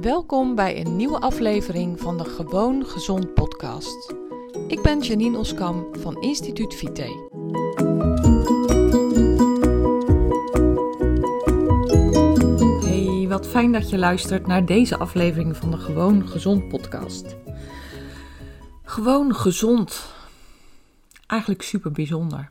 Welkom 0.00 0.54
bij 0.54 0.80
een 0.80 0.96
nieuwe 0.96 1.20
aflevering 1.20 2.00
van 2.00 2.16
de 2.18 2.24
Gewoon 2.24 2.86
Gezond 2.86 3.34
podcast. 3.34 4.14
Ik 4.68 4.82
ben 4.82 5.00
Janine 5.00 5.38
Oskam 5.38 5.86
van 5.98 6.22
Instituut 6.22 6.74
Vite. 6.74 7.30
Hey, 12.84 13.28
wat 13.28 13.46
fijn 13.46 13.72
dat 13.72 13.90
je 13.90 13.98
luistert 13.98 14.46
naar 14.46 14.66
deze 14.66 14.96
aflevering 14.96 15.56
van 15.56 15.70
de 15.70 15.76
Gewoon 15.76 16.28
Gezond 16.28 16.68
podcast. 16.68 17.36
Gewoon 18.82 19.34
gezond. 19.34 20.14
Eigenlijk 21.26 21.62
super 21.62 21.92
bijzonder. 21.92 22.50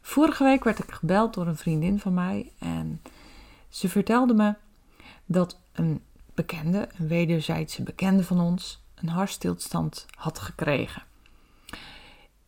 Vorige 0.00 0.44
week 0.44 0.64
werd 0.64 0.78
ik 0.78 0.90
gebeld 0.90 1.34
door 1.34 1.46
een 1.46 1.56
vriendin 1.56 1.98
van 1.98 2.14
mij 2.14 2.52
en 2.58 3.02
ze 3.68 3.88
vertelde 3.88 4.34
me 4.34 4.54
dat 5.26 5.60
een 5.72 6.02
bekende, 6.40 6.88
een 6.98 7.08
wederzijdse 7.08 7.82
bekende 7.82 8.24
van 8.24 8.40
ons, 8.40 8.82
een 8.94 9.08
hartstilstand 9.08 10.06
had 10.16 10.38
gekregen. 10.38 11.02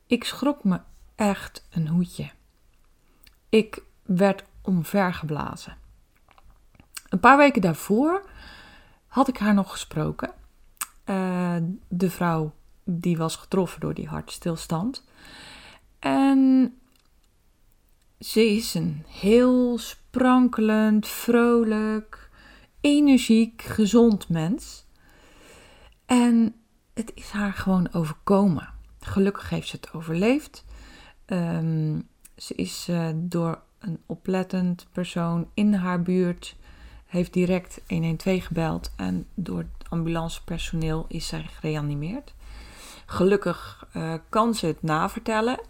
Ik 0.07 0.25
schrok 0.25 0.65
me 0.65 0.81
echt 1.15 1.67
een 1.71 1.89
hoedje. 1.89 2.31
Ik 3.49 3.83
werd 4.03 4.45
omvergeblazen. 4.63 5.77
Een 7.09 7.21
paar 7.21 7.37
weken 7.37 7.63
daarvoor 7.63 8.25
had 9.07 9.29
ik 9.29 9.39
haar 9.39 9.55
nog 9.55 9.71
gesproken. 9.71 10.35
Uh, 11.05 11.57
de 11.89 12.11
vrouw 12.11 12.53
die 12.85 13.17
was 13.17 13.37
getroffen 13.37 13.81
door 13.81 13.95
die 13.95 14.09
hartstilstand. 14.09 15.05
En 15.99 16.75
ze 18.21 18.47
is 18.47 18.75
een 18.75 19.05
heel 19.09 19.79
sprankelend, 19.79 21.09
vrolijk, 21.09 22.22
energiek, 22.83 23.63
gezond 23.63 24.29
mens. 24.29 24.85
En 26.07 26.55
het 26.95 27.13
is 27.15 27.31
haar 27.31 27.53
gewoon 27.53 27.93
overkomen. 27.93 28.69
Gelukkig 29.01 29.51
heeft 29.51 29.69
ze 29.69 29.77
het 29.77 29.93
overleefd. 29.93 30.65
Ehm, 31.25 32.01
ze 32.37 32.55
is 32.55 32.87
uh, 32.91 33.09
door 33.15 33.63
een 33.79 34.01
oplettend 34.07 34.87
persoon 34.93 35.51
in 35.55 35.75
haar 35.75 36.03
buurt, 36.03 36.57
heeft 37.07 37.33
direct 37.33 37.81
112 37.87 38.45
gebeld 38.45 38.93
en 38.97 39.27
door 39.35 39.59
het 39.59 39.89
ambulancepersoneel 39.89 41.05
is 41.09 41.27
zij 41.27 41.43
gereanimeerd. 41.43 42.35
Gelukkig 43.07 43.87
uh, 43.97 44.15
kan 44.29 44.55
ze 44.55 44.67
het 44.67 44.83
navertellen. 44.83 45.61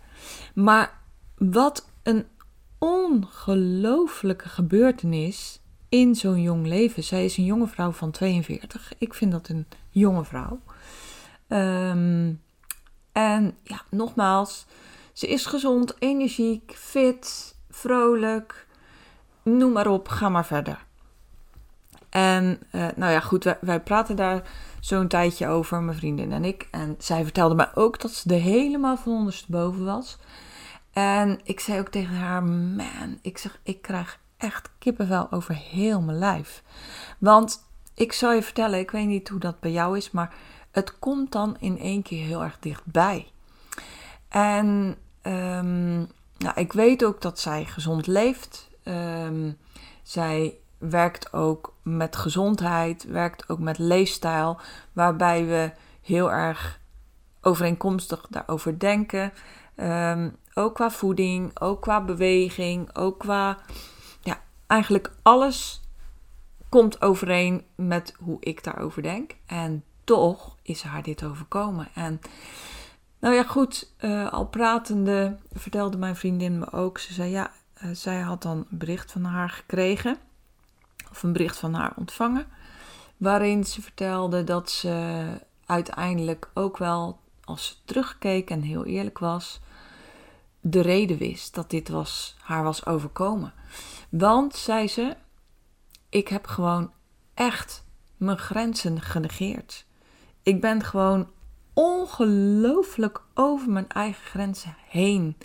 Maar 0.54 0.98
wat 1.36 1.88
een 2.02 2.26
ongelooflijke 2.78 4.48
gebeurtenis 4.48 5.61
in 5.92 6.14
zo'n 6.14 6.40
jong 6.40 6.66
leven. 6.66 7.02
Zij 7.02 7.24
is 7.24 7.36
een 7.36 7.44
jonge 7.44 7.66
vrouw 7.66 7.90
van 7.90 8.10
42. 8.10 8.92
Ik 8.98 9.14
vind 9.14 9.32
dat 9.32 9.48
een 9.48 9.66
jonge 9.90 10.24
vrouw. 10.24 10.60
Um, 11.48 12.40
en 13.12 13.56
ja, 13.62 13.82
nogmaals, 13.88 14.66
ze 15.12 15.28
is 15.28 15.46
gezond, 15.46 15.94
energiek, 15.98 16.72
fit, 16.76 17.54
vrolijk. 17.70 18.66
Noem 19.42 19.72
maar 19.72 19.86
op, 19.86 20.08
ga 20.08 20.28
maar 20.28 20.46
verder. 20.46 20.84
En 22.08 22.60
uh, 22.72 22.86
nou 22.96 23.12
ja, 23.12 23.20
goed, 23.20 23.44
wij, 23.44 23.58
wij 23.60 23.80
praten 23.80 24.16
daar 24.16 24.50
zo'n 24.80 25.08
tijdje 25.08 25.48
over, 25.48 25.82
mijn 25.82 25.96
vriendin 25.96 26.32
en 26.32 26.44
ik. 26.44 26.68
En 26.70 26.94
zij 26.98 27.22
vertelde 27.22 27.54
mij 27.54 27.70
ook 27.74 28.00
dat 28.00 28.10
ze 28.10 28.34
er 28.34 28.40
helemaal 28.40 28.96
van 28.96 29.12
ondersteboven 29.12 29.84
was. 29.84 30.18
En 30.92 31.40
ik 31.42 31.60
zei 31.60 31.78
ook 31.78 31.88
tegen 31.88 32.14
haar, 32.14 32.42
man, 32.42 33.18
ik 33.22 33.38
zeg, 33.38 33.60
ik 33.62 33.82
krijg 33.82 34.20
echt 34.42 34.70
kippenvel 34.78 35.30
over 35.30 35.54
heel 35.54 36.00
mijn 36.00 36.18
lijf. 36.18 36.62
Want 37.18 37.64
ik 37.94 38.12
zal 38.12 38.32
je 38.32 38.42
vertellen, 38.42 38.78
ik 38.78 38.90
weet 38.90 39.06
niet 39.06 39.28
hoe 39.28 39.40
dat 39.40 39.60
bij 39.60 39.72
jou 39.72 39.96
is, 39.96 40.10
maar 40.10 40.34
het 40.70 40.98
komt 40.98 41.32
dan 41.32 41.56
in 41.60 41.78
één 41.78 42.02
keer 42.02 42.26
heel 42.26 42.42
erg 42.42 42.56
dichtbij. 42.60 43.30
En 44.28 44.96
um, 45.22 45.96
nou, 46.38 46.54
ik 46.54 46.72
weet 46.72 47.04
ook 47.04 47.20
dat 47.20 47.38
zij 47.38 47.64
gezond 47.64 48.06
leeft. 48.06 48.70
Um, 48.84 49.58
zij 50.02 50.56
werkt 50.78 51.32
ook 51.32 51.74
met 51.82 52.16
gezondheid, 52.16 53.04
werkt 53.04 53.48
ook 53.48 53.58
met 53.58 53.78
leefstijl, 53.78 54.60
waarbij 54.92 55.46
we 55.46 55.72
heel 56.02 56.30
erg 56.32 56.80
overeenkomstig 57.40 58.26
daarover 58.30 58.78
denken. 58.78 59.32
Um, 59.76 60.36
ook 60.54 60.74
qua 60.74 60.90
voeding, 60.90 61.60
ook 61.60 61.82
qua 61.82 62.04
beweging, 62.04 62.96
ook 62.96 63.18
qua. 63.18 63.58
Eigenlijk 64.72 65.12
alles 65.22 65.80
komt 66.68 67.02
overeen 67.02 67.64
met 67.74 68.14
hoe 68.18 68.36
ik 68.40 68.64
daarover 68.64 69.02
denk. 69.02 69.34
En 69.46 69.84
toch 70.04 70.56
is 70.62 70.82
haar 70.82 71.02
dit 71.02 71.24
overkomen. 71.24 71.88
En 71.94 72.20
nou 73.18 73.34
ja, 73.34 73.42
goed, 73.42 73.92
uh, 74.00 74.32
al 74.32 74.46
pratende 74.46 75.36
vertelde 75.52 75.96
mijn 75.96 76.16
vriendin 76.16 76.58
me 76.58 76.72
ook. 76.72 76.98
Ze 76.98 77.12
zei 77.12 77.30
ja, 77.30 77.52
uh, 77.84 77.90
zij 77.92 78.20
had 78.20 78.42
dan 78.42 78.56
een 78.56 78.78
bericht 78.78 79.12
van 79.12 79.24
haar 79.24 79.50
gekregen. 79.50 80.16
Of 81.10 81.22
een 81.22 81.32
bericht 81.32 81.56
van 81.56 81.74
haar 81.74 81.92
ontvangen. 81.96 82.46
Waarin 83.16 83.64
ze 83.64 83.82
vertelde 83.82 84.44
dat 84.44 84.70
ze 84.70 85.24
uiteindelijk 85.66 86.48
ook 86.54 86.76
wel, 86.76 87.18
als 87.44 87.66
ze 87.66 87.74
terugkeek 87.84 88.50
en 88.50 88.62
heel 88.62 88.84
eerlijk 88.84 89.18
was, 89.18 89.60
de 90.60 90.80
reden 90.80 91.18
wist 91.18 91.54
dat 91.54 91.70
dit 91.70 91.88
was, 91.88 92.36
haar 92.40 92.62
was 92.62 92.86
overkomen. 92.86 93.52
Want, 94.12 94.54
zei 94.54 94.88
ze, 94.88 95.16
ik 96.08 96.28
heb 96.28 96.46
gewoon 96.46 96.92
echt 97.34 97.84
mijn 98.16 98.38
grenzen 98.38 99.00
genegeerd. 99.00 99.86
Ik 100.42 100.60
ben 100.60 100.82
gewoon 100.82 101.28
ongelooflijk 101.72 103.22
over 103.34 103.70
mijn 103.70 103.88
eigen 103.88 104.24
grenzen 104.24 104.76
heen 104.88 105.36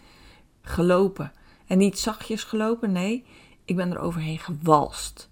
gelopen. 0.61 1.31
En 1.67 1.77
niet 1.77 1.99
zachtjes 1.99 2.43
gelopen, 2.43 2.91
nee, 2.91 3.25
ik 3.65 3.75
ben 3.75 3.91
er 3.91 3.99
overheen 3.99 4.39
gewalst. 4.39 5.29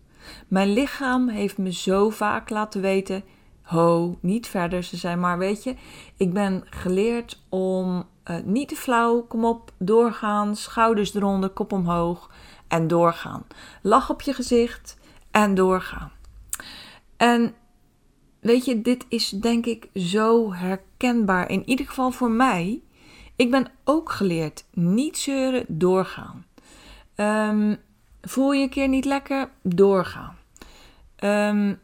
Mijn 0.47 0.73
lichaam 0.73 1.29
heeft 1.29 1.57
me 1.57 1.72
zo 1.72 2.09
vaak 2.09 2.50
laten 2.50 2.81
weten: 2.81 3.23
ho, 3.62 4.17
niet 4.22 4.47
verder. 4.47 4.84
Ze 4.84 4.97
zei 4.97 5.16
maar, 5.16 5.38
weet 5.38 5.63
je, 5.63 5.75
ik 6.17 6.34
ben 6.34 6.63
geleerd 6.69 7.41
om 7.50 8.06
uh, 8.25 8.38
niet 8.44 8.68
te 8.68 8.75
flauw, 8.75 9.22
kom 9.22 9.46
op, 9.46 9.72
doorgaan, 9.78 10.56
schouders 10.56 11.13
eronder, 11.13 11.50
kop 11.50 11.72
omhoog 11.72 12.30
en 12.68 12.88
doorgaan. 12.88 13.46
Lach 13.81 14.09
op 14.09 14.22
je 14.22 14.34
gezicht 14.34 14.97
en 15.31 15.56
doorgaan. 15.56 16.12
En 17.18 17.56
weet 18.40 18.66
je, 18.66 18.81
dit 18.81 19.06
is 19.09 19.30
denk 19.30 19.66
ik 19.66 19.90
zo 19.94 20.53
herkenbaar. 20.53 21.50
In 21.50 21.69
ieder 21.69 21.85
geval 21.85 22.12
voor 22.12 22.31
mij. 22.31 22.80
Ik 23.35 23.52
ben 23.52 23.68
ook 23.84 24.12
geleerd 24.12 24.66
niet 24.72 25.18
zeuren, 25.18 25.66
doorgaan. 25.68 26.46
Um, 27.16 27.78
voel 28.22 28.52
je 28.52 28.64
een 28.64 28.69
keer 28.69 28.88
niet 28.88 29.06
lekker, 29.06 29.50
doorgaan. 29.62 30.38
Um, 31.19 31.80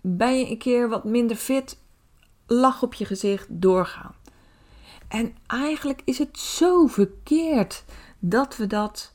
ben 0.00 0.38
je 0.38 0.50
een 0.50 0.58
keer 0.58 0.88
wat 0.88 1.04
minder 1.04 1.36
fit, 1.36 1.78
lach 2.46 2.82
op 2.82 2.94
je 2.94 3.04
gezicht, 3.04 3.46
doorgaan. 3.50 4.14
En 5.08 5.36
eigenlijk 5.46 6.00
is 6.04 6.18
het 6.18 6.38
zo 6.38 6.86
verkeerd 6.86 7.84
dat 8.18 8.56
we 8.56 8.66
dat 8.66 9.14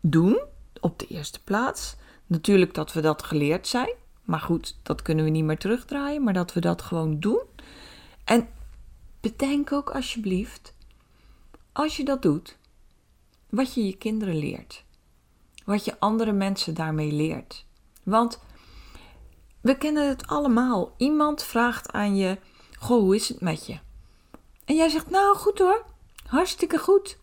doen 0.00 0.42
op 0.80 0.98
de 0.98 1.06
eerste 1.06 1.42
plaats. 1.42 1.96
Natuurlijk 2.26 2.74
dat 2.74 2.92
we 2.92 3.00
dat 3.00 3.22
geleerd 3.22 3.66
zijn. 3.66 3.94
Maar 4.22 4.40
goed, 4.40 4.78
dat 4.82 5.02
kunnen 5.02 5.24
we 5.24 5.30
niet 5.30 5.44
meer 5.44 5.58
terugdraaien. 5.58 6.22
Maar 6.22 6.32
dat 6.32 6.52
we 6.52 6.60
dat 6.60 6.82
gewoon 6.82 7.20
doen. 7.20 7.42
En 8.24 8.48
bedenk 9.20 9.72
ook 9.72 9.90
alsjeblieft, 9.90 10.74
als 11.72 11.96
je 11.96 12.04
dat 12.04 12.22
doet, 12.22 12.56
wat 13.50 13.74
je 13.74 13.86
je 13.86 13.96
kinderen 13.96 14.36
leert. 14.36 14.84
Wat 15.64 15.84
je 15.84 16.00
andere 16.00 16.32
mensen 16.32 16.74
daarmee 16.74 17.12
leert. 17.12 17.66
Want 18.02 18.40
we 19.60 19.78
kennen 19.78 20.08
het 20.08 20.26
allemaal. 20.26 20.94
Iemand 20.96 21.42
vraagt 21.42 21.92
aan 21.92 22.16
je: 22.16 22.38
Goh, 22.78 23.00
hoe 23.00 23.14
is 23.14 23.28
het 23.28 23.40
met 23.40 23.66
je? 23.66 23.78
En 24.64 24.74
jij 24.74 24.88
zegt: 24.88 25.10
Nou, 25.10 25.36
goed 25.36 25.58
hoor. 25.58 25.84
Hartstikke 26.26 26.78
goed. 26.78 27.18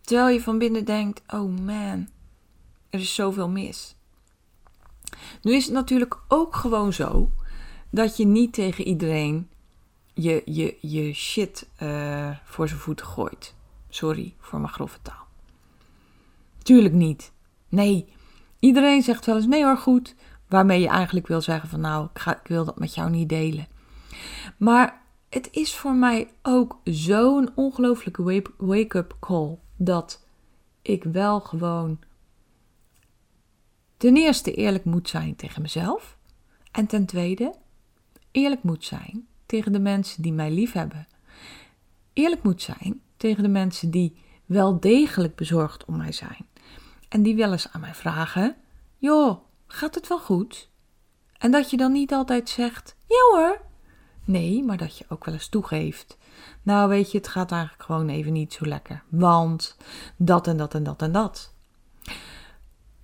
Terwijl 0.00 0.28
je 0.28 0.42
van 0.42 0.58
binnen 0.58 0.84
denkt: 0.84 1.22
Oh 1.26 1.58
man, 1.58 2.08
er 2.90 3.00
is 3.00 3.14
zoveel 3.14 3.48
mis. 3.48 3.96
Nu 5.42 5.54
is 5.54 5.64
het 5.64 5.74
natuurlijk 5.74 6.18
ook 6.28 6.56
gewoon 6.56 6.92
zo 6.92 7.30
dat 7.90 8.16
je 8.16 8.26
niet 8.26 8.52
tegen 8.52 8.84
iedereen 8.84 9.50
je, 10.14 10.42
je, 10.44 10.76
je 10.80 11.12
shit 11.12 11.68
uh, 11.82 12.30
voor 12.44 12.68
zijn 12.68 12.80
voeten 12.80 13.06
gooit. 13.06 13.54
Sorry 13.88 14.34
voor 14.38 14.60
mijn 14.60 14.72
grove 14.72 14.98
taal. 15.02 15.26
Tuurlijk 16.62 16.94
niet. 16.94 17.32
Nee, 17.68 18.12
iedereen 18.58 19.02
zegt 19.02 19.26
wel 19.26 19.36
eens 19.36 19.46
nee 19.46 19.64
hoor 19.64 19.76
goed. 19.76 20.14
Waarmee 20.48 20.80
je 20.80 20.88
eigenlijk 20.88 21.26
wil 21.26 21.40
zeggen 21.40 21.68
van 21.68 21.80
nou, 21.80 22.08
ik, 22.14 22.18
ga, 22.18 22.40
ik 22.40 22.46
wil 22.46 22.64
dat 22.64 22.78
met 22.78 22.94
jou 22.94 23.10
niet 23.10 23.28
delen. 23.28 23.66
Maar 24.56 25.02
het 25.28 25.48
is 25.50 25.74
voor 25.74 25.94
mij 25.94 26.30
ook 26.42 26.80
zo'n 26.84 27.50
ongelooflijke 27.54 28.42
wake-up 28.56 29.16
call 29.20 29.58
dat 29.76 30.26
ik 30.82 31.04
wel 31.04 31.40
gewoon 31.40 31.98
ten 33.96 34.16
eerste 34.16 34.54
eerlijk 34.54 34.84
moet 34.84 35.08
zijn 35.08 35.36
tegen 35.36 35.62
mezelf. 35.62 36.16
En 36.70 36.86
ten 36.86 37.06
tweede, 37.06 37.54
eerlijk 38.30 38.62
moet 38.62 38.84
zijn 38.84 39.26
tegen 39.46 39.72
de 39.72 39.78
mensen 39.78 40.22
die 40.22 40.32
mij 40.32 40.50
lief 40.50 40.72
hebben. 40.72 41.06
Eerlijk 42.12 42.42
moet 42.42 42.62
zijn 42.62 43.00
tegen 43.16 43.42
de 43.42 43.48
mensen 43.48 43.90
die 43.90 44.16
wel 44.46 44.80
degelijk 44.80 45.34
bezorgd 45.34 45.84
om 45.84 45.96
mij 45.96 46.12
zijn. 46.12 46.46
En 47.08 47.22
die 47.22 47.36
wel 47.36 47.52
eens 47.52 47.68
aan 47.72 47.80
mij 47.80 47.94
vragen: 47.94 48.56
Joh, 48.96 49.38
gaat 49.66 49.94
het 49.94 50.08
wel 50.08 50.20
goed? 50.20 50.70
En 51.38 51.50
dat 51.50 51.70
je 51.70 51.76
dan 51.76 51.92
niet 51.92 52.12
altijd 52.12 52.48
zegt: 52.48 52.96
Ja 53.06 53.38
hoor. 53.38 53.66
Nee, 54.28 54.64
maar 54.64 54.76
dat 54.76 54.98
je 54.98 55.04
ook 55.08 55.24
wel 55.24 55.34
eens 55.34 55.48
toegeeft. 55.48 56.18
Nou, 56.62 56.88
weet 56.88 57.10
je, 57.12 57.18
het 57.18 57.28
gaat 57.28 57.52
eigenlijk 57.52 57.82
gewoon 57.82 58.08
even 58.08 58.32
niet 58.32 58.52
zo 58.52 58.66
lekker. 58.66 59.02
Want 59.08 59.76
dat 60.16 60.46
en 60.46 60.56
dat 60.56 60.74
en 60.74 60.82
dat 60.82 61.02
en 61.02 61.12
dat. 61.12 61.54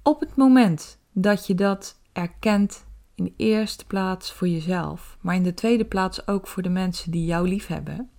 Op 0.03 0.21
het 0.21 0.37
moment 0.37 0.99
dat 1.13 1.47
je 1.47 1.55
dat 1.55 1.99
erkent, 2.13 2.85
in 3.15 3.25
de 3.25 3.33
eerste 3.37 3.87
plaats 3.87 4.33
voor 4.33 4.49
jezelf, 4.49 5.17
maar 5.21 5.35
in 5.35 5.43
de 5.43 5.55
tweede 5.55 5.85
plaats 5.85 6.27
ook 6.27 6.47
voor 6.47 6.63
de 6.63 6.69
mensen 6.69 7.11
die 7.11 7.25
jou 7.25 7.49
lief 7.49 7.67
hebben, 7.67 8.11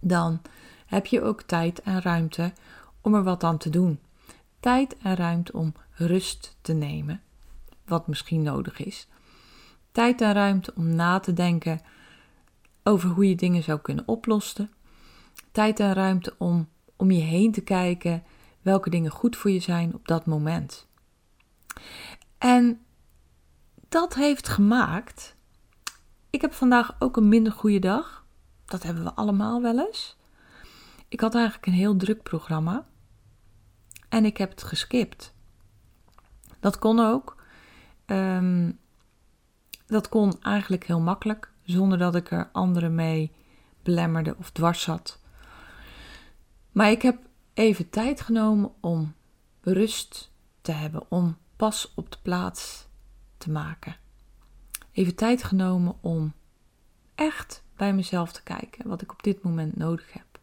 dan 0.00 0.42
heb 0.86 1.06
je 1.06 1.22
ook 1.22 1.42
tijd 1.42 1.80
en 1.80 2.02
ruimte 2.02 2.52
om 3.00 3.14
er 3.14 3.22
wat 3.22 3.44
aan 3.44 3.58
te 3.58 3.70
doen. 3.70 4.00
Tijd 4.60 4.96
en 5.02 5.16
ruimte 5.16 5.52
om 5.52 5.74
rust 5.90 6.56
te 6.60 6.72
nemen, 6.72 7.20
wat 7.84 8.06
misschien 8.06 8.42
nodig 8.42 8.78
is. 8.78 9.08
Tijd 9.92 10.20
en 10.20 10.32
ruimte 10.32 10.72
om 10.76 10.94
na 10.94 11.20
te 11.20 11.32
denken 11.32 11.80
over 12.86 13.10
hoe 13.10 13.28
je 13.28 13.36
dingen 13.36 13.62
zou 13.62 13.80
kunnen 13.80 14.08
oplossen. 14.08 14.70
Tijd 15.52 15.80
en 15.80 15.92
ruimte 15.92 16.34
om 16.38 16.68
om 16.96 17.10
je 17.10 17.20
heen 17.20 17.52
te 17.52 17.60
kijken 17.60 18.24
welke 18.62 18.90
dingen 18.90 19.10
goed 19.10 19.36
voor 19.36 19.50
je 19.50 19.60
zijn 19.60 19.94
op 19.94 20.08
dat 20.08 20.26
moment. 20.26 20.88
En 22.38 22.80
dat 23.88 24.14
heeft 24.14 24.48
gemaakt. 24.48 25.36
Ik 26.30 26.40
heb 26.40 26.52
vandaag 26.52 26.96
ook 26.98 27.16
een 27.16 27.28
minder 27.28 27.52
goede 27.52 27.78
dag. 27.78 28.24
Dat 28.64 28.82
hebben 28.82 29.04
we 29.04 29.14
allemaal 29.14 29.62
wel 29.62 29.86
eens. 29.86 30.16
Ik 31.08 31.20
had 31.20 31.34
eigenlijk 31.34 31.66
een 31.66 31.72
heel 31.72 31.96
druk 31.96 32.22
programma. 32.22 32.86
En 34.08 34.24
ik 34.24 34.36
heb 34.36 34.50
het 34.50 34.62
geskipt. 34.62 35.34
Dat 36.60 36.78
kon 36.78 37.00
ook. 37.00 37.42
Ehm, 38.06 38.72
dat 39.86 40.08
kon 40.08 40.42
eigenlijk 40.42 40.86
heel 40.86 41.00
makkelijk, 41.00 41.52
zonder 41.66 41.98
dat 41.98 42.14
ik 42.14 42.30
er 42.30 42.48
anderen 42.52 42.94
mee 42.94 43.32
belemmerde 43.82 44.36
of 44.38 44.50
dwars 44.50 44.82
zat. 44.82 45.20
Maar 46.72 46.90
ik 46.90 47.02
heb 47.02 47.18
even 47.54 47.90
tijd 47.90 48.20
genomen 48.20 48.72
om 48.80 49.14
rust 49.60 50.30
te 50.60 50.72
hebben, 50.72 51.02
om 51.08 51.36
pas 51.56 51.92
op 51.94 52.10
de 52.10 52.18
plaats 52.22 52.86
te 53.38 53.50
maken. 53.50 53.96
Even 54.92 55.14
tijd 55.14 55.44
genomen 55.44 55.94
om 56.00 56.32
echt 57.14 57.62
bij 57.76 57.94
mezelf 57.94 58.32
te 58.32 58.42
kijken 58.42 58.88
wat 58.88 59.02
ik 59.02 59.12
op 59.12 59.22
dit 59.22 59.42
moment 59.42 59.76
nodig 59.76 60.12
heb. 60.12 60.40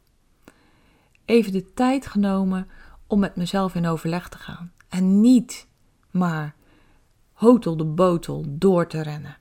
Even 1.26 1.52
de 1.52 1.74
tijd 1.74 2.08
genomen 2.08 2.68
om 3.08 3.20
met 3.20 3.36
mezelf 3.36 3.76
in 3.76 3.88
overleg 3.88 4.30
te 4.30 4.38
gaan. 4.38 4.72
En 4.90 5.22
niet 5.22 5.68
maar 6.12 6.56
hotel 7.34 7.78
de 7.78 7.86
botel 7.86 8.46
door 8.48 8.88
te 8.88 9.02
rennen. 9.02 9.38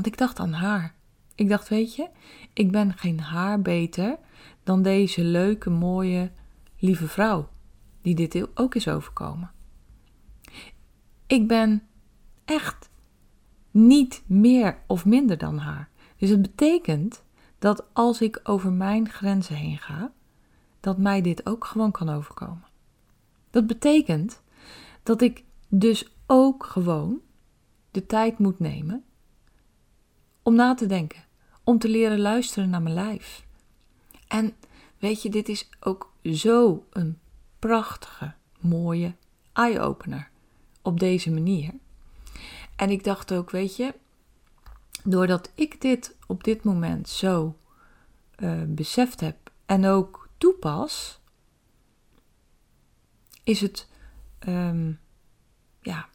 Want 0.00 0.12
ik 0.12 0.18
dacht 0.18 0.38
aan 0.38 0.52
haar. 0.52 0.94
Ik 1.34 1.48
dacht, 1.48 1.68
weet 1.68 1.94
je, 1.94 2.08
ik 2.52 2.70
ben 2.70 2.92
geen 2.92 3.20
haar 3.20 3.62
beter 3.62 4.18
dan 4.62 4.82
deze 4.82 5.24
leuke, 5.24 5.70
mooie, 5.70 6.30
lieve 6.78 7.08
vrouw 7.08 7.48
die 8.02 8.14
dit 8.14 8.58
ook 8.58 8.74
is 8.74 8.88
overkomen. 8.88 9.50
Ik 11.26 11.48
ben 11.48 11.82
echt 12.44 12.90
niet 13.70 14.22
meer 14.26 14.82
of 14.86 15.04
minder 15.04 15.38
dan 15.38 15.58
haar. 15.58 15.88
Dus 16.16 16.30
het 16.30 16.42
betekent 16.42 17.24
dat 17.58 17.94
als 17.94 18.20
ik 18.20 18.40
over 18.42 18.72
mijn 18.72 19.08
grenzen 19.08 19.56
heen 19.56 19.78
ga, 19.78 20.12
dat 20.80 20.98
mij 20.98 21.20
dit 21.20 21.46
ook 21.46 21.64
gewoon 21.64 21.90
kan 21.90 22.08
overkomen. 22.08 22.66
Dat 23.50 23.66
betekent 23.66 24.42
dat 25.02 25.20
ik 25.20 25.44
dus 25.68 26.14
ook 26.26 26.64
gewoon 26.64 27.20
de 27.90 28.06
tijd 28.06 28.38
moet 28.38 28.58
nemen 28.58 29.04
om 30.42 30.54
na 30.54 30.74
te 30.74 30.86
denken, 30.86 31.24
om 31.64 31.78
te 31.78 31.88
leren 31.88 32.20
luisteren 32.20 32.70
naar 32.70 32.82
mijn 32.82 32.94
lijf. 32.94 33.44
En 34.28 34.54
weet 34.98 35.22
je, 35.22 35.30
dit 35.30 35.48
is 35.48 35.68
ook 35.80 36.12
zo 36.22 36.86
een 36.90 37.18
prachtige, 37.58 38.32
mooie 38.60 39.14
eye-opener 39.52 40.30
op 40.82 41.00
deze 41.00 41.30
manier. 41.30 41.74
En 42.76 42.90
ik 42.90 43.04
dacht 43.04 43.32
ook, 43.32 43.50
weet 43.50 43.76
je, 43.76 43.94
doordat 45.04 45.50
ik 45.54 45.80
dit 45.80 46.16
op 46.26 46.44
dit 46.44 46.64
moment 46.64 47.08
zo 47.08 47.56
uh, 48.38 48.62
beseft 48.66 49.20
heb 49.20 49.36
en 49.66 49.86
ook 49.86 50.28
toepas, 50.38 51.20
is 53.44 53.60
het, 53.60 53.88
um, 54.48 55.00
ja, 55.80 56.08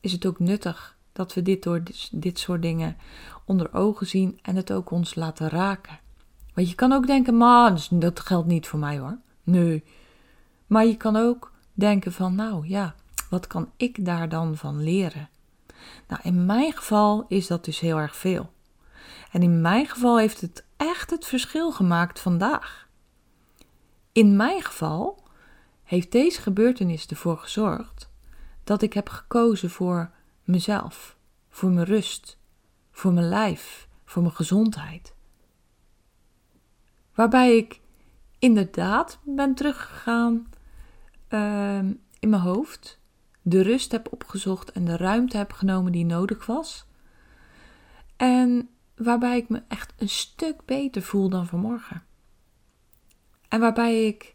is 0.00 0.12
het 0.12 0.26
ook 0.26 0.38
nuttig 0.38 0.95
dat 1.16 1.34
we 1.34 1.42
dit 1.42 1.62
door 1.62 1.82
dit 2.12 2.38
soort 2.38 2.62
dingen 2.62 2.96
onder 3.44 3.74
ogen 3.74 4.06
zien 4.06 4.38
en 4.42 4.56
het 4.56 4.72
ook 4.72 4.90
ons 4.90 5.14
laten 5.14 5.48
raken. 5.48 5.98
Want 6.54 6.68
je 6.68 6.74
kan 6.74 6.92
ook 6.92 7.06
denken, 7.06 7.36
maar 7.36 7.86
dat 7.90 8.20
geldt 8.20 8.46
niet 8.46 8.66
voor 8.66 8.78
mij 8.78 8.98
hoor. 8.98 9.18
Nee. 9.42 9.84
Maar 10.66 10.86
je 10.86 10.96
kan 10.96 11.16
ook 11.16 11.52
denken 11.72 12.12
van, 12.12 12.34
nou 12.34 12.68
ja, 12.68 12.94
wat 13.30 13.46
kan 13.46 13.70
ik 13.76 14.04
daar 14.04 14.28
dan 14.28 14.56
van 14.56 14.82
leren? 14.82 15.28
Nou, 16.08 16.20
in 16.24 16.46
mijn 16.46 16.72
geval 16.72 17.24
is 17.28 17.46
dat 17.46 17.64
dus 17.64 17.80
heel 17.80 17.98
erg 17.98 18.16
veel. 18.16 18.52
En 19.30 19.42
in 19.42 19.60
mijn 19.60 19.86
geval 19.86 20.18
heeft 20.18 20.40
het 20.40 20.64
echt 20.76 21.10
het 21.10 21.26
verschil 21.26 21.72
gemaakt 21.72 22.20
vandaag. 22.20 22.88
In 24.12 24.36
mijn 24.36 24.62
geval 24.62 25.22
heeft 25.82 26.12
deze 26.12 26.40
gebeurtenis 26.40 27.06
ervoor 27.06 27.38
gezorgd 27.38 28.10
dat 28.64 28.82
ik 28.82 28.92
heb 28.92 29.08
gekozen 29.08 29.70
voor 29.70 30.10
mezelf, 30.46 31.16
voor 31.48 31.70
mijn 31.70 31.86
rust, 31.86 32.38
voor 32.90 33.12
mijn 33.12 33.28
lijf, 33.28 33.88
voor 34.04 34.22
mijn 34.22 34.34
gezondheid. 34.34 35.14
Waarbij 37.14 37.56
ik 37.56 37.80
inderdaad 38.38 39.18
ben 39.22 39.54
teruggegaan 39.54 40.46
uh, 41.28 41.78
in 42.18 42.28
mijn 42.28 42.42
hoofd, 42.42 43.00
de 43.42 43.62
rust 43.62 43.92
heb 43.92 44.12
opgezocht 44.12 44.72
en 44.72 44.84
de 44.84 44.96
ruimte 44.96 45.36
heb 45.36 45.52
genomen 45.52 45.92
die 45.92 46.04
nodig 46.04 46.46
was. 46.46 46.86
En 48.16 48.68
waarbij 48.94 49.36
ik 49.36 49.48
me 49.48 49.62
echt 49.68 49.94
een 49.98 50.08
stuk 50.08 50.64
beter 50.64 51.02
voel 51.02 51.28
dan 51.28 51.46
vanmorgen. 51.46 52.04
En 53.48 53.60
waarbij 53.60 54.06
ik 54.06 54.34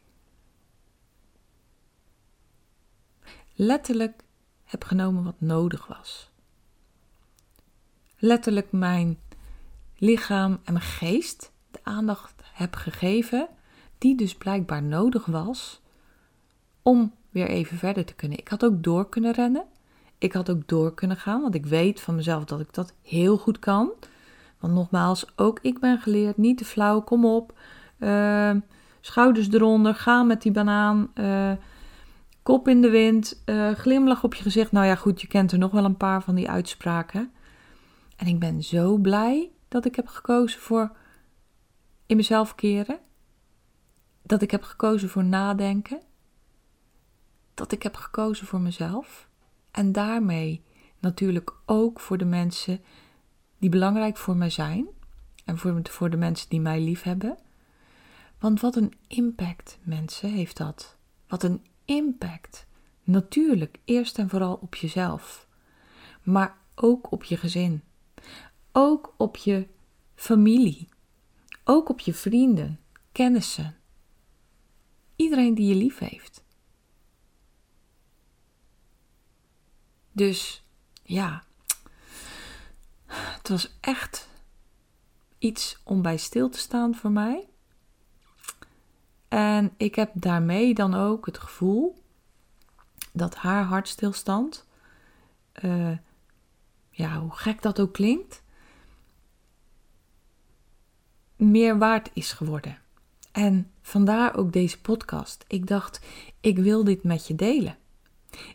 letterlijk 3.53 4.23
heb 4.71 4.83
genomen 4.83 5.23
wat 5.23 5.35
nodig 5.37 5.87
was. 5.87 6.29
Letterlijk 8.17 8.71
mijn 8.71 9.19
lichaam 9.97 10.59
en 10.63 10.73
mijn 10.73 10.85
geest 10.85 11.51
de 11.71 11.79
aandacht 11.83 12.41
heb 12.53 12.75
gegeven, 12.75 13.47
die 13.97 14.15
dus 14.15 14.35
blijkbaar 14.35 14.83
nodig 14.83 15.25
was 15.25 15.81
om 16.81 17.13
weer 17.29 17.47
even 17.47 17.77
verder 17.77 18.05
te 18.05 18.13
kunnen. 18.13 18.37
Ik 18.37 18.47
had 18.47 18.65
ook 18.65 18.83
door 18.83 19.09
kunnen 19.09 19.31
rennen. 19.31 19.65
Ik 20.17 20.33
had 20.33 20.49
ook 20.49 20.67
door 20.67 20.93
kunnen 20.93 21.17
gaan, 21.17 21.41
want 21.41 21.55
ik 21.55 21.65
weet 21.65 22.01
van 22.01 22.15
mezelf 22.15 22.45
dat 22.45 22.59
ik 22.59 22.73
dat 22.73 22.93
heel 23.01 23.37
goed 23.37 23.59
kan. 23.59 23.91
Want 24.59 24.73
nogmaals, 24.73 25.25
ook 25.35 25.59
ik 25.61 25.79
ben 25.79 25.99
geleerd, 25.99 26.37
niet 26.37 26.57
te 26.57 26.65
flauw, 26.65 27.01
kom 27.01 27.25
op. 27.25 27.57
Uh, 27.99 28.55
schouders 29.01 29.51
eronder, 29.51 29.95
ga 29.95 30.23
met 30.23 30.41
die 30.41 30.51
banaan. 30.51 31.11
Uh, 31.15 31.51
kop 32.43 32.67
in 32.67 32.81
de 32.81 32.89
wind, 32.89 33.41
uh, 33.45 33.71
glimlach 33.71 34.23
op 34.23 34.33
je 34.33 34.43
gezicht. 34.43 34.71
Nou 34.71 34.85
ja, 34.85 34.95
goed, 34.95 35.21
je 35.21 35.27
kent 35.27 35.51
er 35.51 35.57
nog 35.57 35.71
wel 35.71 35.85
een 35.85 35.97
paar 35.97 36.23
van 36.23 36.35
die 36.35 36.49
uitspraken. 36.49 37.31
En 38.15 38.27
ik 38.27 38.39
ben 38.39 38.63
zo 38.63 38.97
blij 38.97 39.51
dat 39.67 39.85
ik 39.85 39.95
heb 39.95 40.07
gekozen 40.07 40.59
voor 40.59 40.91
in 42.05 42.15
mezelf 42.15 42.55
keren. 42.55 42.99
Dat 44.21 44.41
ik 44.41 44.51
heb 44.51 44.63
gekozen 44.63 45.09
voor 45.09 45.23
nadenken. 45.23 46.01
Dat 47.53 47.71
ik 47.71 47.83
heb 47.83 47.95
gekozen 47.95 48.47
voor 48.47 48.61
mezelf. 48.61 49.29
En 49.71 49.91
daarmee 49.91 50.63
natuurlijk 50.99 51.53
ook 51.65 51.99
voor 51.99 52.17
de 52.17 52.25
mensen 52.25 52.81
die 53.57 53.69
belangrijk 53.69 54.17
voor 54.17 54.35
mij 54.35 54.49
zijn. 54.49 54.87
En 55.45 55.57
voor, 55.57 55.79
voor 55.83 56.09
de 56.09 56.17
mensen 56.17 56.49
die 56.49 56.61
mij 56.61 56.81
lief 56.81 57.03
hebben. 57.03 57.37
Want 58.39 58.61
wat 58.61 58.75
een 58.75 58.93
impact, 59.07 59.79
mensen, 59.83 60.31
heeft 60.31 60.57
dat. 60.57 60.97
Wat 61.27 61.43
een 61.43 61.65
impact. 61.85 62.65
Natuurlijk 63.03 63.79
eerst 63.85 64.17
en 64.17 64.29
vooral 64.29 64.55
op 64.61 64.75
jezelf, 64.75 65.47
maar 66.23 66.57
ook 66.75 67.11
op 67.11 67.23
je 67.23 67.37
gezin, 67.37 67.83
ook 68.71 69.13
op 69.17 69.37
je 69.37 69.67
familie, 70.15 70.87
ook 71.63 71.89
op 71.89 71.99
je 71.99 72.13
vrienden, 72.13 72.79
kennissen, 73.11 73.77
iedereen 75.15 75.55
die 75.55 75.67
je 75.67 75.75
lief 75.75 75.97
heeft. 75.97 76.43
Dus 80.11 80.63
ja, 81.03 81.43
het 83.05 83.49
was 83.49 83.77
echt 83.79 84.29
iets 85.37 85.79
om 85.83 86.01
bij 86.01 86.17
stil 86.17 86.49
te 86.49 86.57
staan 86.57 86.95
voor 86.95 87.11
mij. 87.11 87.50
En 89.31 89.73
ik 89.77 89.95
heb 89.95 90.11
daarmee 90.13 90.73
dan 90.73 90.93
ook 90.93 91.25
het 91.25 91.37
gevoel 91.37 92.03
dat 93.11 93.35
haar 93.35 93.63
hartstilstand, 93.63 94.67
uh, 95.61 95.97
ja, 96.89 97.19
hoe 97.19 97.35
gek 97.35 97.61
dat 97.61 97.79
ook 97.79 97.93
klinkt, 97.93 98.43
meer 101.35 101.77
waard 101.77 102.09
is 102.13 102.31
geworden. 102.31 102.77
En 103.31 103.71
vandaar 103.81 104.35
ook 104.35 104.53
deze 104.53 104.81
podcast. 104.81 105.45
Ik 105.47 105.67
dacht, 105.67 106.01
ik 106.41 106.57
wil 106.57 106.83
dit 106.83 107.03
met 107.03 107.27
je 107.27 107.35
delen. 107.35 107.77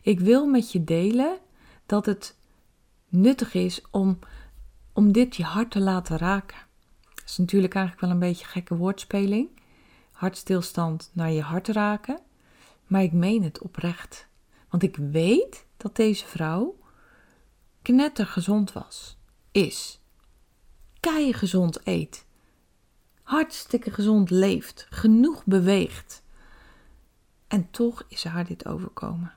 Ik 0.02 0.20
wil 0.20 0.46
met 0.46 0.72
je 0.72 0.84
delen 0.84 1.38
dat 1.86 2.06
het 2.06 2.36
nuttig 3.08 3.54
is 3.54 3.82
om, 3.90 4.18
om 4.92 5.12
dit 5.12 5.36
je 5.36 5.44
hart 5.44 5.70
te 5.70 5.80
laten 5.80 6.18
raken. 6.18 6.58
Dat 7.14 7.24
is 7.24 7.36
natuurlijk 7.36 7.74
eigenlijk 7.74 8.06
wel 8.06 8.14
een 8.14 8.28
beetje 8.28 8.46
gekke 8.46 8.76
woordspeling. 8.76 9.48
Hartstilstand 10.16 11.10
naar 11.12 11.30
je 11.30 11.42
hart 11.42 11.68
raken. 11.68 12.20
Maar 12.86 13.02
ik 13.02 13.12
meen 13.12 13.42
het 13.42 13.58
oprecht. 13.58 14.26
Want 14.68 14.82
ik 14.82 14.96
weet 14.96 15.66
dat 15.76 15.96
deze 15.96 16.26
vrouw 16.26 16.78
knettergezond 17.82 18.72
was. 18.72 19.16
Is. 19.52 20.00
Kei 21.00 21.32
gezond 21.32 21.86
eet. 21.86 22.26
Hartstikke 23.22 23.90
gezond 23.90 24.30
leeft. 24.30 24.86
Genoeg 24.90 25.44
beweegt. 25.44 26.22
En 27.48 27.70
toch 27.70 28.04
is 28.08 28.24
haar 28.24 28.46
dit 28.46 28.66
overkomen. 28.66 29.34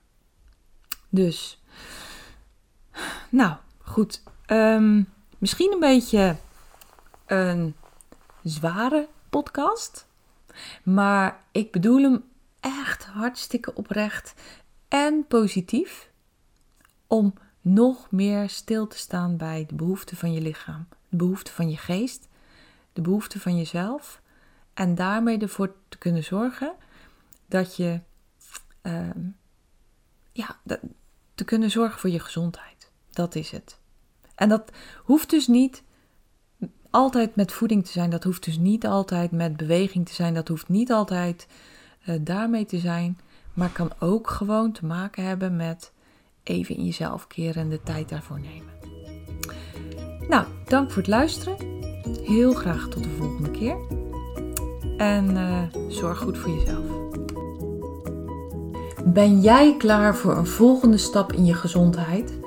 Dus, 1.09 1.61
nou 3.29 3.55
goed. 3.81 4.23
Um, 4.47 5.09
misschien 5.37 5.71
een 5.71 5.79
beetje 5.79 6.35
een 7.25 7.75
zware 8.43 9.07
podcast. 9.29 10.07
Maar 10.83 11.43
ik 11.51 11.71
bedoel 11.71 12.01
hem 12.01 12.23
echt 12.59 13.05
hartstikke 13.05 13.73
oprecht 13.73 14.33
en 14.87 15.25
positief. 15.27 16.09
Om 17.07 17.33
nog 17.61 18.11
meer 18.11 18.49
stil 18.49 18.87
te 18.87 18.97
staan 18.97 19.37
bij 19.37 19.65
de 19.67 19.75
behoeften 19.75 20.17
van 20.17 20.33
je 20.33 20.41
lichaam, 20.41 20.87
de 21.09 21.17
behoeften 21.17 21.53
van 21.53 21.69
je 21.69 21.77
geest, 21.77 22.27
de 22.93 23.01
behoeften 23.01 23.39
van 23.39 23.57
jezelf. 23.57 24.21
En 24.73 24.95
daarmee 24.95 25.37
ervoor 25.37 25.75
te 25.89 25.97
kunnen 25.97 26.23
zorgen 26.23 26.75
dat 27.47 27.75
je 27.75 27.99
uh, 28.83 29.09
ja, 30.31 30.59
te 31.35 31.43
kunnen 31.43 31.71
zorgen 31.71 31.99
voor 31.99 32.09
je 32.09 32.19
gezondheid. 32.19 32.91
Dat 33.09 33.35
is 33.35 33.51
het. 33.51 33.79
En 34.35 34.49
dat 34.49 34.71
hoeft 35.03 35.29
dus 35.29 35.47
niet 35.47 35.83
altijd 36.89 37.35
met 37.35 37.51
voeding 37.51 37.85
te 37.85 37.91
zijn. 37.91 38.09
Dat 38.09 38.23
hoeft 38.23 38.43
dus 38.43 38.57
niet 38.57 38.85
altijd 38.85 39.31
met 39.31 39.57
beweging 39.57 40.05
te 40.07 40.13
zijn. 40.13 40.33
Dat 40.33 40.47
hoeft 40.47 40.69
niet 40.69 40.91
altijd 40.91 41.47
uh, 42.05 42.15
daarmee 42.21 42.65
te 42.65 42.77
zijn. 42.77 43.19
Maar 43.53 43.69
kan 43.69 43.91
ook 43.99 44.29
gewoon 44.29 44.71
te 44.71 44.85
maken 44.85 45.23
hebben 45.23 45.55
met 45.55 45.91
even 46.43 46.75
in 46.75 46.85
jezelf 46.85 47.27
keren 47.27 47.61
en 47.61 47.69
de 47.69 47.83
tijd 47.83 48.09
daarvoor 48.09 48.39
nemen. 48.39 48.73
Nou, 50.29 50.45
dank 50.65 50.91
voor 50.91 51.01
het 51.01 51.11
luisteren. 51.11 51.55
Heel 52.23 52.53
graag 52.53 52.87
tot 52.87 53.03
de 53.03 53.09
volgende 53.09 53.51
keer. 53.51 53.77
En 54.97 55.29
uh, 55.29 55.63
zorg 55.87 56.17
goed 56.17 56.37
voor 56.37 56.51
jezelf. 56.51 56.85
Ben 59.05 59.41
jij 59.41 59.75
klaar 59.77 60.15
voor 60.15 60.37
een 60.37 60.47
volgende 60.47 60.97
stap 60.97 61.31
in 61.33 61.45
je 61.45 61.53
gezondheid? 61.53 62.39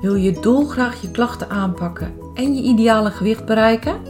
Wil 0.00 0.14
je 0.14 0.40
dolgraag 0.40 1.02
je 1.02 1.10
klachten 1.10 1.48
aanpakken 1.48 2.29
en 2.40 2.54
je 2.54 2.62
ideale 2.62 3.10
gewicht 3.10 3.44
bereiken? 3.44 4.00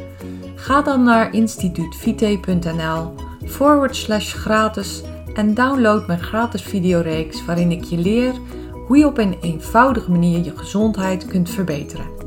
Ga 0.55 0.83
dan 0.83 1.03
naar 1.03 1.35
instituutvite.nl 1.35 3.15
forward 3.45 3.97
slash 3.97 4.35
gratis 4.35 5.03
en 5.35 5.55
download 5.55 6.07
mijn 6.07 6.23
gratis 6.23 6.63
videoreeks 6.63 7.45
waarin 7.45 7.71
ik 7.71 7.85
je 7.85 7.99
leer 7.99 8.33
hoe 8.87 8.99
je 8.99 9.07
op 9.07 9.19
een 9.19 9.37
eenvoudige 9.41 10.11
manier 10.11 10.45
je 10.45 10.57
gezondheid 10.57 11.27
kunt 11.27 11.51
verbeteren. 11.51 12.20